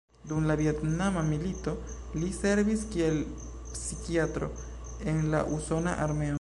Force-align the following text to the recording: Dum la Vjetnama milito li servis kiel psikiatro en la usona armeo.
Dum 0.29 0.45
la 0.51 0.53
Vjetnama 0.59 1.21
milito 1.27 1.73
li 2.23 2.31
servis 2.39 2.87
kiel 2.95 3.21
psikiatro 3.75 4.51
en 5.13 5.25
la 5.37 5.47
usona 5.59 5.99
armeo. 6.07 6.29